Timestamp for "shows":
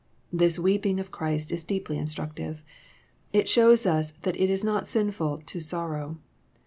3.47-3.85